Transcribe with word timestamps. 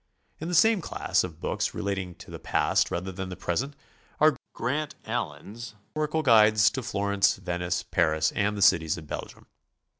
In 0.39 0.47
the 0.47 0.55
same 0.55 0.81
class, 0.81 1.23
of 1.23 1.39
boo 1.39 1.55
ks 1.57 1.75
relating 1.75 2.15
to 2.15 2.31
the 2.31 2.39
past 2.39 2.89
rather 2.89 3.11
than 3.11 3.29
the 3.29 3.35
present, 3.35 3.75
are 4.19 4.35
Grant 4.51 4.95
Allen's 5.05 5.75
Historical 5.93 6.23
Guides 6.23 6.71
to 6.71 6.81
Florence, 6.81 7.35
Venice, 7.35 7.83
Paris 7.83 8.31
and 8.31 8.57
the 8.57 8.63
cities 8.63 8.97
of 8.97 9.05
Belgium. 9.05 9.45